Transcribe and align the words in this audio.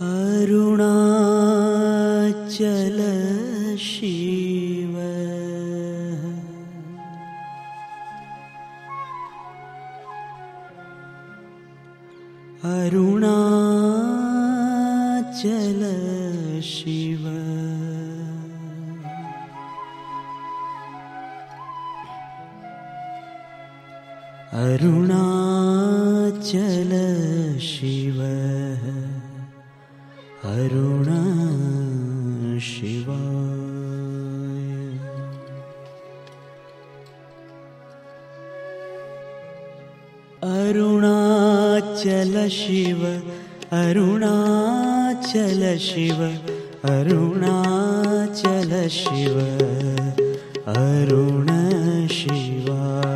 अरुणाचल 0.00 1.00
शिव 3.78 4.96
अरुणाचल 14.90 15.82
शिव 16.62 17.26
अरुणाचल 25.60 26.92
शिव 27.60 27.99
अरुणा 30.60 31.20
शिवाय 32.60 33.60
अरुणाचल 40.42 42.36
शिव 42.50 43.04
अरुणाचल 43.76 45.62
शिव 45.80 46.22
अरुणाचल 46.90 48.72
शिव 48.90 49.38
अरुण 50.72 51.48
शिवा 52.10 53.09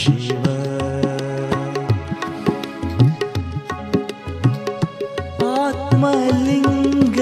शिवा 0.00 0.54
आत्मलिङ्ग 5.46 7.18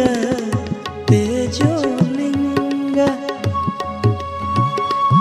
तेजोलिङ्ग 1.11 2.99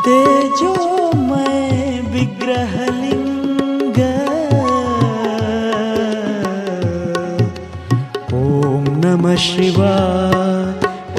तेजोमय 0.08 1.62
विग्रहलिङ्ग 2.16 4.00
ॐ 8.42 8.90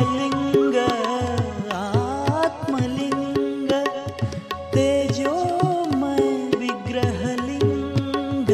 अक्षयलिङ्ग 0.00 0.76
आत्मलिङ्ग 2.40 3.72
तेजोमय 4.74 6.24
विग्रहलिङ्ग 6.60 8.50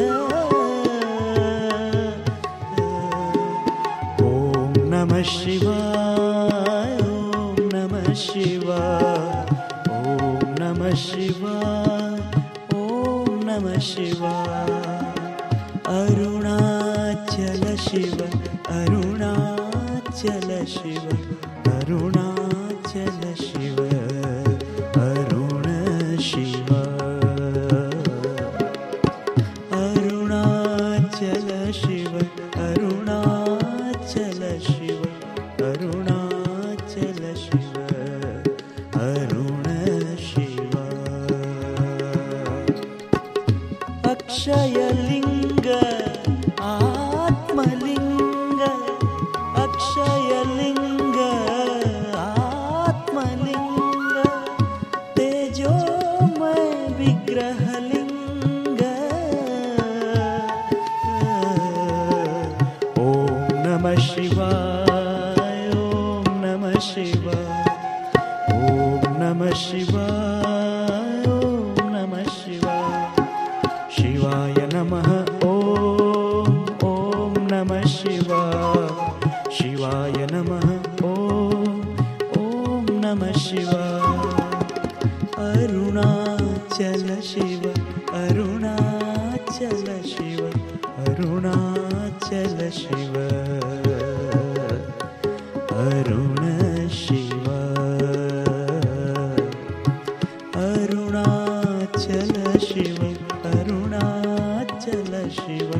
ॐ 4.23 4.75
नमः 4.93 5.23
शिवाय 5.35 6.95
ॐ 7.07 7.61
नमः 7.75 8.09
शिवाय 8.25 8.91
ॐ 9.99 10.03
नमः 13.49 13.79
शिव 13.91 14.23
अरुणाचल 15.95 17.63
शिव 17.87 18.17
Amen. 38.99 39.36
अरुणाचल 88.13 89.85
शिव 90.05 90.45
अरुणाचल 90.97 92.69
शिव। 92.71 93.17
अरुण 95.69 96.87
शिव। 96.89 97.43
अरुणाचल 100.55 102.31
शिव 102.61 103.03
अरुणाचल 103.43 105.27
शिव 105.31 105.71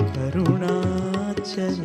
अरुणाचल 0.00 1.82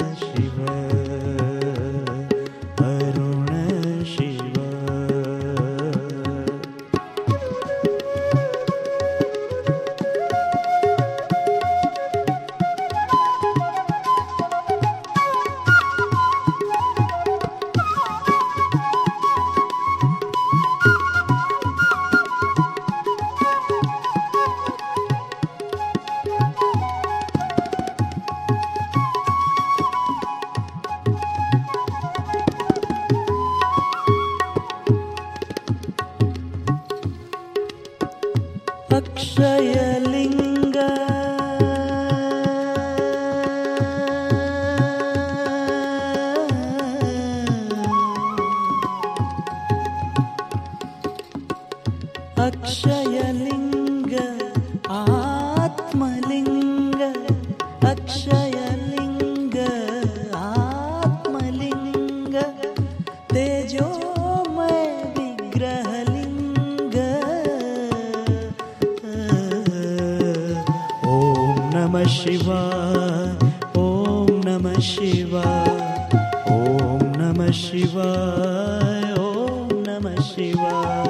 अक्षयलिङ्ग 52.47 54.13
आत्मलिङ्ग 54.97 57.01
अक्षयलिङ्ग 57.92 59.56
आत्मलिङ्ग 60.42 62.36
तेजोमय 63.33 64.83
विग्रहलिङ्ग। 65.18 66.95
ॐ 71.13 71.15
नमः 71.75 72.06
शिवाय 72.18 73.30
ॐ 73.86 74.27
नमः 74.47 74.77
शिवाय 74.92 75.74
ॐ 76.56 76.57
नमः 77.21 77.51
शिवाय 77.63 79.03
ॐ 79.25 79.27
नमः 79.88 80.18
शिवाय 80.31 81.09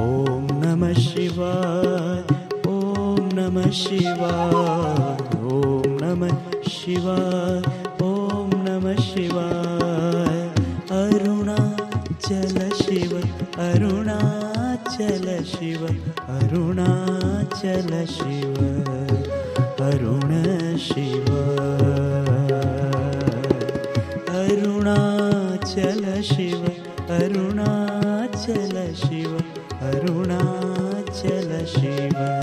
ॐ 0.00 0.02
नमः 0.76 0.92
शिवाय। 0.92 2.34
ॐ 2.68 3.32
नमः 3.34 3.70
शिवाय। 3.70 5.16
ॐ 5.50 5.86
नमः 6.02 6.34
शिवाय। 6.68 7.62
ॐ 8.02 8.50
नमः 8.66 8.96
शिवाय। 9.00 10.38
अरुणाचल 10.98 12.58
शिव 12.74 13.16
अरुणाचल 13.58 15.42
शिव 15.44 15.86
अरुणाचल 16.28 18.04
शिव 18.08 18.54
अरुण 19.84 20.30
शिव 20.76 21.32
अरुणाचल 24.28 26.20
शिव 26.22 26.75
Shiva. 31.66 32.35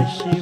शिव 0.00 0.41